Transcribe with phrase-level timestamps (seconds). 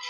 [0.00, 0.04] 我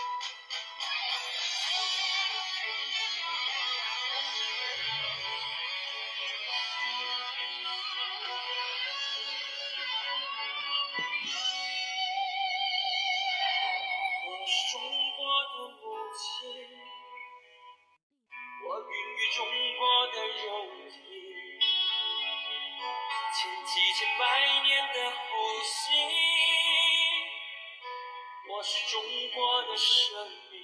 [14.46, 14.78] 是中
[15.16, 15.82] 国的母
[16.14, 16.22] 亲，
[18.62, 19.38] 我孕育中
[19.76, 20.40] 国的肉
[20.88, 20.94] 体，
[23.34, 24.22] 倾几千百
[24.62, 25.18] 年的呼
[25.64, 26.59] 吸。
[28.62, 29.00] 是中
[29.34, 30.60] 国的生命，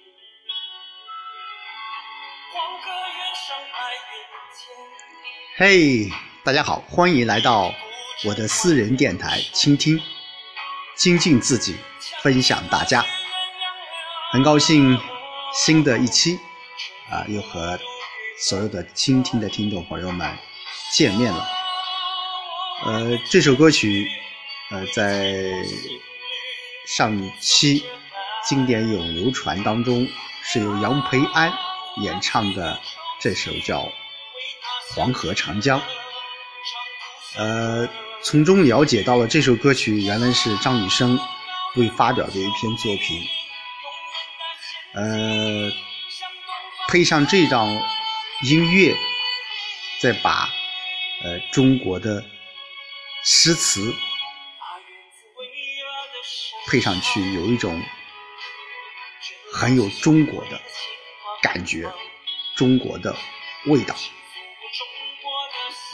[2.53, 3.79] 黄河远上白
[4.13, 4.15] 云
[4.53, 4.61] 间。
[5.57, 6.13] 嘿
[6.45, 7.73] 大家好，欢迎来到
[8.27, 9.99] 我的私人电台，倾听，
[10.95, 11.75] 精进自己，
[12.23, 13.03] 分享大家。
[14.31, 15.01] 很高兴
[15.55, 16.39] 新的一期
[17.11, 17.81] 啊，又和
[18.39, 20.37] 所有的倾听的听众朋友们
[20.93, 21.49] 见面了。
[22.85, 24.07] 呃，这首歌曲
[24.71, 25.33] 呃，在
[26.87, 27.85] 上期
[28.49, 30.07] 经典永流传当中
[30.45, 31.53] 是由杨培安
[31.97, 32.81] 演唱的，
[33.21, 33.81] 这首叫
[34.95, 35.81] 《黄河长江》。
[37.37, 37.89] 呃，
[38.23, 41.19] 从中了解到了这首歌曲原来是张雨生
[41.75, 43.21] 未发表的一篇作品。
[44.95, 45.73] 呃，
[46.87, 47.69] 配上这张
[48.45, 48.97] 音乐，
[50.01, 50.49] 再把
[51.25, 52.25] 呃中国的
[53.25, 53.93] 诗词
[56.67, 57.83] 配上去，有一种
[59.53, 60.61] 很有中国的
[61.43, 61.91] 感觉，
[62.55, 63.15] 中国的
[63.67, 63.95] 味道。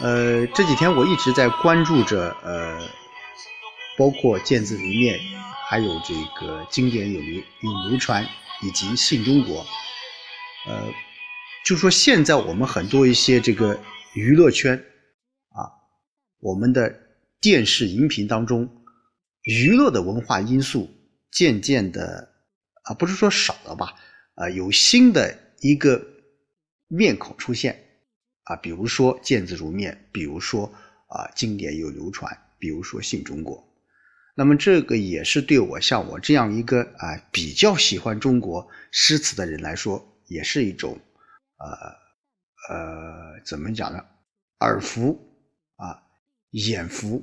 [0.01, 2.89] 呃，这几天我一直在关注着呃，
[3.97, 5.19] 包括见字如面，
[5.69, 8.27] 还有这个经典有流永流传。
[8.65, 9.67] 以及信中国，
[10.69, 10.89] 呃，
[11.65, 13.77] 就说现在我们很多一些这个
[14.15, 14.77] 娱乐圈
[15.49, 15.67] 啊，
[16.39, 16.95] 我们的
[17.41, 18.82] 电视荧屏当中，
[19.43, 20.89] 娱乐的文化因素
[21.31, 22.33] 渐渐的
[22.85, 23.95] 啊，不是说少了吧，
[24.35, 26.05] 啊，有新的一个
[26.89, 27.77] 面孔出现
[28.45, 30.73] 啊，比如说见字如面，比如说
[31.09, 33.69] 啊经典有流传，比如说信中国。
[34.35, 40.99] 那么这个也是对我像我这样一个啊比较喜欢中国诗词的人来说，也是一种
[41.59, 44.05] 呃呃怎么讲呢？
[44.61, 45.19] 耳福
[45.77, 46.01] 啊，
[46.53, 47.23] 眼福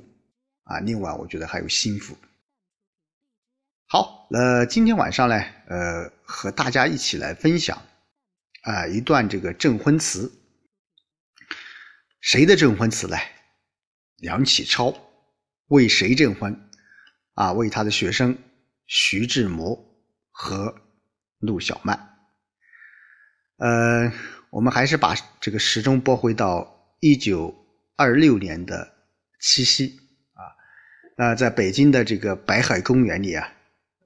[0.64, 2.16] 啊，另外我觉得还有心福。
[3.86, 7.82] 好，呃，今天晚上呢，呃，和大家一起来分享
[8.62, 10.30] 啊一段这个证婚词。
[12.20, 13.16] 谁的证婚词呢？
[14.16, 14.94] 梁启超
[15.68, 16.68] 为谁证婚？
[17.34, 18.36] 啊，为他的学生
[18.86, 19.76] 徐志摩
[20.30, 20.74] 和
[21.38, 22.18] 陆小曼。
[23.56, 24.12] 呃，
[24.50, 27.54] 我们还是把这个时钟拨回到一九
[27.96, 28.92] 二六年的
[29.40, 29.98] 七夕，
[31.16, 33.52] 那在北京的这个北海公园里啊，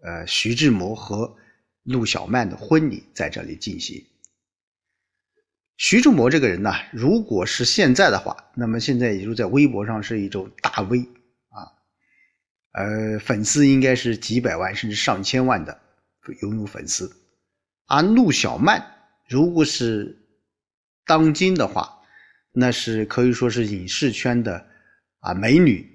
[0.03, 1.37] 呃，徐志摩和
[1.82, 4.04] 陆小曼的婚礼在这里进行。
[5.76, 11.00] 徐志摩这个人呢，如果是现在的话，那么现在也就在微博上是一种大 V
[11.48, 11.66] 啊。
[12.72, 15.81] 呃，粉丝应该是几百万甚至上千万的
[16.43, 17.10] 拥有粉丝，
[17.87, 18.84] 而陆小曼
[19.28, 20.16] 如果是
[21.06, 22.00] 当今的话，
[22.53, 24.66] 那是可以说是影视圈的
[25.20, 25.94] 啊美女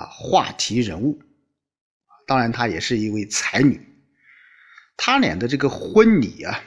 [0.00, 1.20] 啊话题人物，
[2.26, 3.80] 当然她也是一位才女，
[4.96, 6.60] 他俩的这个婚礼啊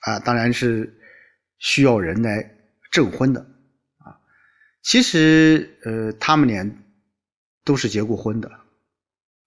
[0.00, 0.98] 啊当然是
[1.58, 2.56] 需要人来
[2.90, 3.40] 证婚的
[3.98, 4.18] 啊，
[4.82, 6.84] 其实呃他们俩。
[7.66, 8.60] 都是结过婚的，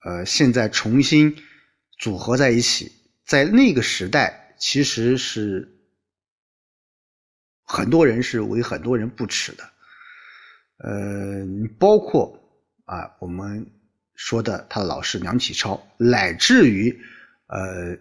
[0.04, 1.36] 呃，现在重新
[2.00, 2.92] 组合在一起，
[3.28, 5.78] 在那个时代其实是
[7.64, 9.64] 很多人是为很多人不耻的，
[10.80, 11.46] 呃，
[11.78, 12.47] 包括
[12.88, 13.70] 啊我们
[14.16, 17.00] 说的他的老师梁启超，乃至于
[17.46, 18.00] 呃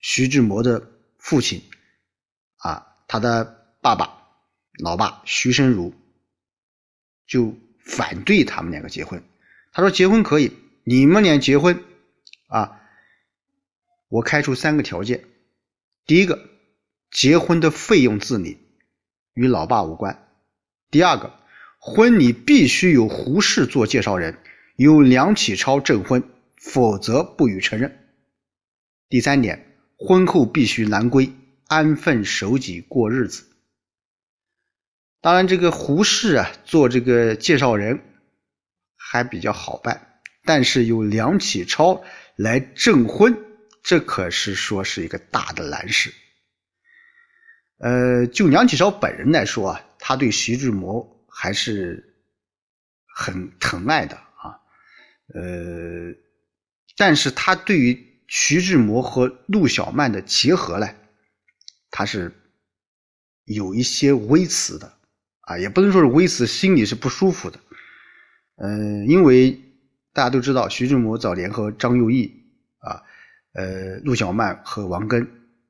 [0.00, 1.62] 徐志摩的父亲
[2.56, 4.26] 啊他的爸爸
[4.82, 5.94] 老爸徐申如
[7.24, 7.56] 就。
[7.88, 9.22] 反对他们两个结婚，
[9.72, 10.52] 他说结婚可以，
[10.84, 11.82] 你们俩结婚
[12.48, 12.82] 啊，
[14.08, 15.24] 我开出三个条件：
[16.04, 16.50] 第一个，
[17.10, 18.58] 结婚的费用自理，
[19.32, 20.16] 与老爸无关；
[20.90, 21.40] 第二个，
[21.78, 24.38] 婚礼必须有胡适做介绍人，
[24.76, 26.22] 由梁启超证婚，
[26.56, 27.90] 否则不予承认；
[29.08, 31.32] 第三点，婚后必须男归，
[31.68, 33.44] 安分守己过日子。
[35.20, 38.00] 当然，这个胡适啊，做这个介绍人
[38.96, 42.02] 还比较好办，但是由梁启超
[42.36, 43.36] 来证婚，
[43.82, 46.12] 这可是说是一个大的难事。
[47.78, 52.16] 呃，就梁启超本人来说啊，他对徐志摩还是
[53.14, 54.58] 很疼爱的啊，
[55.34, 56.12] 呃，
[56.96, 57.96] 但是他对于
[58.26, 60.88] 徐志摩和陆小曼的结合呢，
[61.92, 62.32] 他是
[63.44, 64.92] 有一些微词的
[65.42, 67.60] 啊，也不能说是微词，心里是不舒服的。
[68.56, 69.52] 嗯，因为
[70.12, 72.28] 大家都知道，徐志摩早年和张幼仪
[72.78, 73.00] 啊，
[73.52, 75.24] 呃，陆小曼和王根，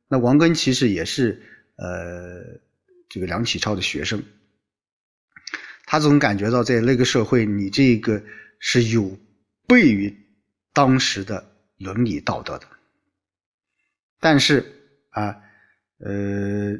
[0.08, 1.42] 那王根其实也是
[1.76, 2.58] 呃
[3.10, 4.24] 这个梁启超的学生，
[5.88, 8.22] 他总感觉到在那个社会，你这个
[8.58, 9.18] 是有
[9.66, 10.14] 悖于
[10.72, 11.42] 当时的。
[11.78, 12.66] 伦理道德的，
[14.18, 14.66] 但是
[15.10, 15.40] 啊，
[16.00, 16.76] 呃，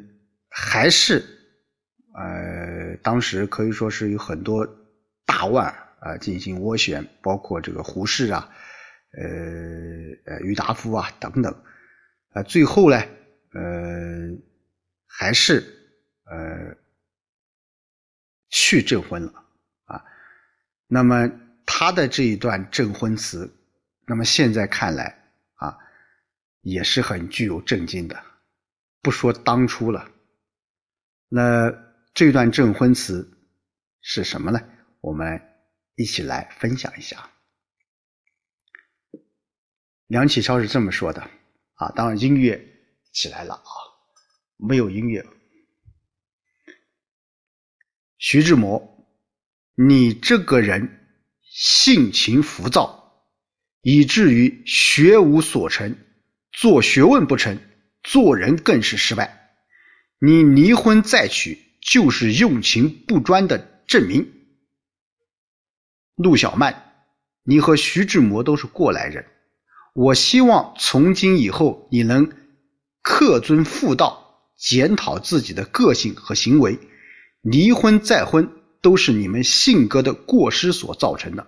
[0.49, 1.23] 还是
[2.13, 4.67] 呃，当时可以说是有很多
[5.25, 8.49] 大腕啊进行斡旋，包括这个胡适啊，
[9.13, 11.63] 呃呃，郁达夫啊等等，
[12.33, 12.97] 啊，最后呢，
[13.53, 14.27] 呃，
[15.07, 15.63] 还是
[16.25, 16.75] 呃
[18.49, 19.45] 去证婚了
[19.85, 20.03] 啊。
[20.87, 21.29] 那么
[21.65, 23.55] 他的这一段证婚词。
[24.11, 25.23] 那么现在看来
[25.53, 25.77] 啊，
[26.61, 28.19] 也是很具有震惊的。
[29.03, 30.09] 不说当初了，
[31.27, 31.71] 那
[32.15, 33.37] 这段证婚词
[34.01, 34.59] 是什么呢？
[34.99, 35.39] 我们
[35.93, 37.29] 一起来分享一下。
[40.07, 41.21] 梁启超是这么说的
[41.75, 42.59] 啊，当然音乐
[43.11, 43.69] 起来了啊，
[44.57, 45.23] 没有音乐。
[48.31, 49.07] 徐志摩，
[49.73, 50.99] 你这个人
[51.41, 53.25] 性情浮躁。
[53.81, 55.97] 以至于学无所成，
[56.51, 57.57] 做学问不成，
[58.03, 59.49] 做人更是失败。
[60.19, 64.31] 你离婚再娶，就是用情不专的证明。
[66.15, 66.83] 陆小曼，
[67.41, 69.25] 你和徐志摩都是过来人，
[69.95, 72.31] 我希望从今以后你能
[73.01, 76.77] 恪遵妇道，检讨自己的个性和行为。
[77.41, 78.49] 离婚再婚，
[78.81, 81.47] 都是你们性格的过失所造成的。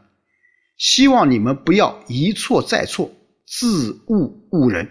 [0.77, 3.11] 希望你们不要一错再错，
[3.45, 4.89] 自误误人，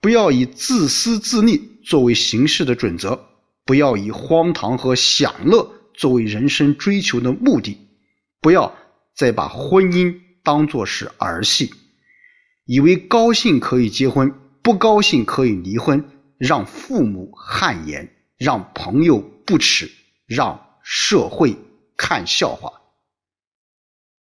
[0.00, 3.26] 不要以自私自利作为行事的准则，
[3.64, 7.78] 不要以荒唐和享乐作为人生追求的目的，
[8.40, 8.76] 不要
[9.14, 11.72] 再把婚姻当作是儿戏，
[12.66, 16.04] 以为高兴可以结婚，不高兴可以离婚，
[16.36, 19.90] 让父母汗颜，让朋友不耻，
[20.26, 21.54] 让社会
[21.96, 22.72] 看笑话。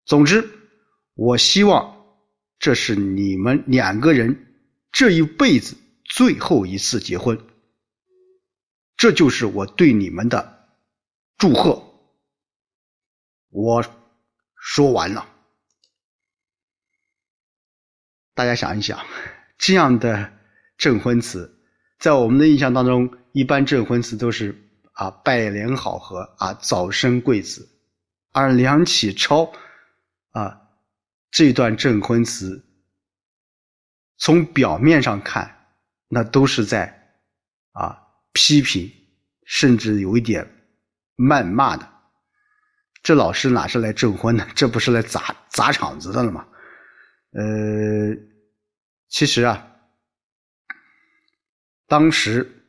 [0.04, 0.48] 总之，
[1.14, 1.96] 我希望
[2.58, 4.60] 这是你们两个人
[4.92, 7.38] 这一辈子最后一次结婚。
[8.96, 10.68] 这就是我对你们的
[11.38, 11.82] 祝贺。
[13.48, 13.84] 我
[14.54, 15.28] 说完了。
[18.34, 19.04] 大家想一想，
[19.58, 20.32] 这样的
[20.78, 21.62] 证婚词，
[21.98, 24.54] 在我们的印象当中，一般证婚词都是
[24.92, 27.68] 啊百年好合啊早生贵子，
[28.32, 29.52] 而梁启超。
[30.30, 30.62] 啊，
[31.30, 32.64] 这段证婚词，
[34.16, 35.74] 从表面上看，
[36.08, 37.18] 那都是在
[37.72, 38.00] 啊
[38.32, 38.90] 批评，
[39.44, 40.50] 甚至有一点
[41.16, 41.86] 谩骂的。
[43.02, 44.48] 这老师哪是来证婚的？
[44.54, 46.48] 这不是来砸砸场子的了吗？
[47.32, 48.16] 呃，
[49.08, 49.70] 其实啊，
[51.86, 52.61] 当时，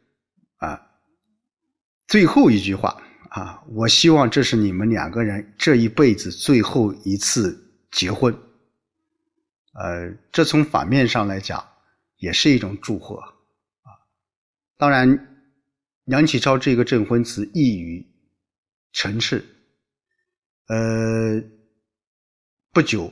[2.13, 2.95] 最后一句话。
[3.31, 8.31] 啊，我希望这是你们两个人这一辈子最后一次结婚。
[9.73, 11.67] 呃，这从反面上来讲，
[12.17, 13.89] 也是一种祝贺啊。
[14.77, 15.09] 当然，
[16.03, 18.07] 梁启超这个证婚词一语
[18.91, 19.43] 成谶。
[20.67, 21.41] 呃，
[22.71, 23.11] 不久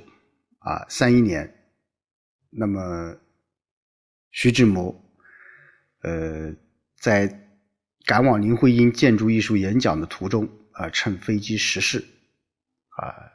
[0.59, 1.51] 啊，三一年，
[2.51, 3.17] 那么
[4.29, 4.93] 徐志摩，
[6.03, 6.53] 呃，
[6.99, 7.47] 在。
[8.05, 11.99] 赶往林徽因建筑艺术演讲的途中，啊，乘飞机失事，
[12.97, 13.31] 啊，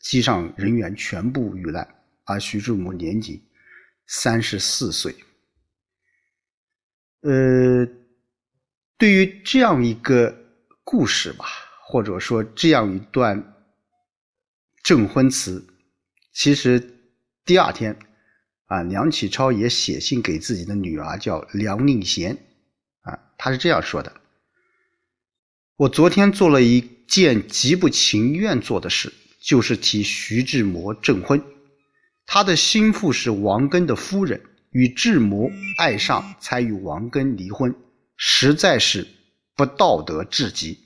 [0.00, 1.86] 机上人员全部遇难，
[2.24, 3.40] 而徐志摩年仅
[4.06, 5.14] 三十四岁。
[7.20, 7.86] 呃，
[8.98, 10.36] 对于这样一个
[10.82, 11.46] 故事吧，
[11.86, 13.54] 或者说这样一段
[14.82, 15.64] 证婚词，
[16.32, 16.80] 其实
[17.44, 17.96] 第二天，
[18.66, 22.36] 啊，梁启超也写信给自己的女儿，叫梁令贤。
[23.44, 24.20] 他是这样说的
[25.74, 31.42] ：“我昨天做了一件极不情愿做的事，就是替徐志摩证婚。
[32.24, 37.74] 他的心腹是王根的夫人，与志摩爱上，才与王根离婚，
[38.16, 39.08] 实在是
[39.56, 40.78] 不道德至极。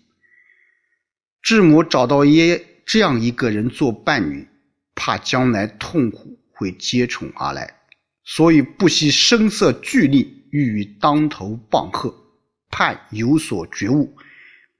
[1.42, 4.48] 志摩找到一这样一个人做伴侣，
[4.94, 7.80] 怕将来痛苦会接踵而来，
[8.24, 12.14] 所以不惜声色俱厉。”欲与当头棒喝，
[12.78, 14.14] 盼有所觉悟，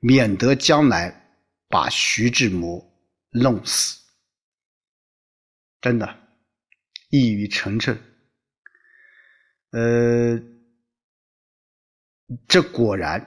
[0.00, 1.10] 免得将来
[1.66, 2.78] 把徐志摩
[3.30, 3.98] 弄死。
[5.80, 6.28] 真的，
[7.08, 7.96] 一语成谶。
[9.70, 10.38] 呃，
[12.46, 13.18] 这果然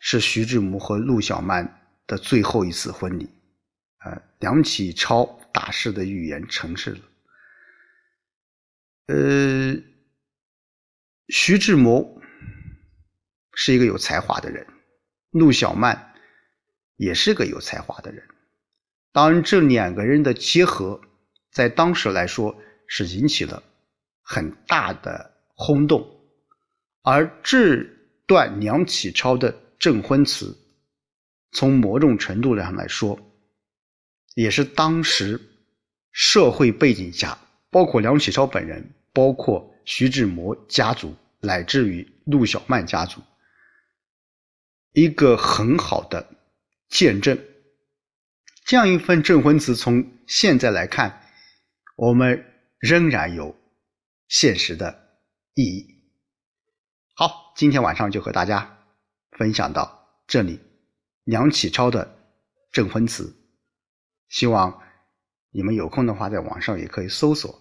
[0.00, 1.64] 是徐志摩和陆小曼
[2.08, 3.30] 的最后一次婚礼。
[3.98, 7.00] 啊，梁启超大师的预言成事了。
[9.06, 9.76] 呃，
[11.28, 12.20] 徐志摩
[13.54, 14.66] 是一个有才华的人，
[15.30, 16.14] 陆小曼
[16.96, 18.22] 也是个有才华的人。
[19.12, 21.00] 当然，这两个人的结合，
[21.50, 22.56] 在当时来说
[22.86, 23.62] 是引起了
[24.22, 26.06] 很大的轰动。
[27.02, 27.84] 而这
[28.26, 30.56] 段梁启超的证婚词，
[31.50, 33.18] 从某种程度上来说，
[34.34, 35.40] 也是当时
[36.12, 37.36] 社会背景下，
[37.70, 43.20] 包括梁启超本人，包括徐志摩家族，乃至于陆小曼家族，
[44.92, 46.28] 一个很好的
[46.88, 47.38] 见证。
[48.64, 51.22] 这样一份证婚词，从现在来看，
[51.96, 52.44] 我们
[52.78, 53.56] 仍然有
[54.28, 55.18] 现实的
[55.54, 55.86] 意义。
[57.14, 58.86] 好，今天晚上就和大家
[59.32, 60.60] 分享到这里，
[61.24, 62.16] 梁启超的
[62.70, 63.34] 证婚词，
[64.28, 64.82] 希望
[65.50, 67.60] 你们有空的话，在网上也可以搜索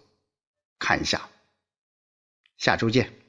[0.79, 1.29] 看一下。
[2.57, 3.20] 下周见。